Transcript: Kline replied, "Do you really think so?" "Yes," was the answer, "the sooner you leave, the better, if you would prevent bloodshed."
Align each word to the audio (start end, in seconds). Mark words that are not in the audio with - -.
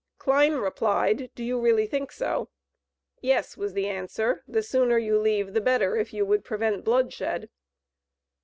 Kline 0.17 0.55
replied, 0.55 1.29
"Do 1.35 1.43
you 1.43 1.59
really 1.61 1.85
think 1.85 2.11
so?" 2.11 2.49
"Yes," 3.21 3.55
was 3.55 3.73
the 3.73 3.85
answer, 3.87 4.41
"the 4.47 4.63
sooner 4.63 4.97
you 4.97 5.19
leave, 5.19 5.53
the 5.53 5.61
better, 5.61 5.95
if 5.95 6.11
you 6.11 6.25
would 6.25 6.43
prevent 6.43 6.83
bloodshed." 6.83 7.51